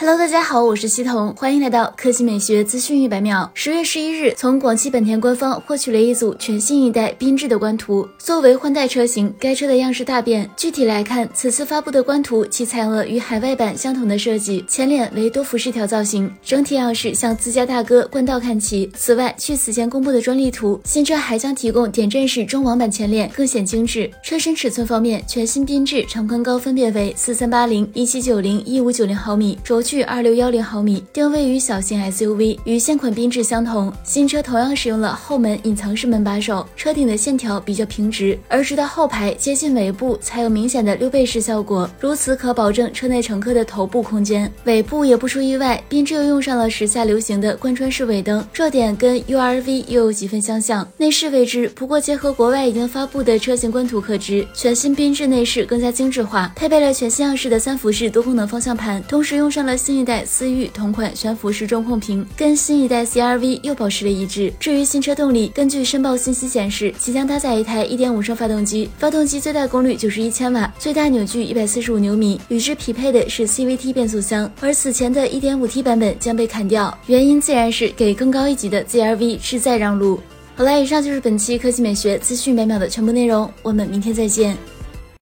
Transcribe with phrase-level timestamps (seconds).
[0.00, 3.50] Hello，大家好，我是西彤，欢迎来到科技美学资讯一百秒。
[3.52, 8.08] 十月十一日，从广汽本田官方获取了一组全新一代缤智的官图。
[8.16, 10.48] 作为换代车型，该车的样式大变。
[10.56, 18.88] 具体来看，此次发布的官图其采用了与海外版相同的设计，前脸为多辐式条造型，整体样式向自家大哥冠道看齐。
[18.94, 24.08] 此外，据此前公布的专利图，新车还将提供点阵式中网版前脸，更显精致。
[24.22, 29.82] 车身尺寸方面，全新缤智长宽高分别为四三八零、一七九零、一五九零毫米，轴。
[29.88, 33.90] 距二六幺零毫米，定位于小型 SUV，与现款缤智相同。
[34.04, 44.52] 新车同样使用了后门隐藏式门把手，车顶的线条比较平直，而直到后排接近尾部才有明显的溜背式效果，如此可保证车内乘客的头部空间。
[44.64, 50.86] 尾部也不出意外，缤智又用上了时下流行的贯穿式尾灯，这点跟 URV 又有几分相像。
[50.98, 59.77] 内饰未知，不过结合国外已经发布的车型官图可知，全新缤智内饰更加精致化，配备了全新样式的三辐式多功能方向盘，同时用上了。
[59.78, 64.52] 新一代思域同款悬浮式中控屏，跟新一代 CRV 又保持了一致。
[64.58, 74.50] 至于新车动力，根据申报信息显示，即将搭载一台1.5升发动机，发动机最大功率就是一千瓦，最大扭矩145牛米，与之匹配的是 CVT 变速箱。
[74.60, 80.20] 而此前的 1.5T 版本将被砍掉，原因自然是给更高一级的 CRV 是在让路。
[80.56, 84.56] 好了，以上就是本期科技美学资讯每秒的全部内容，我们明天再见。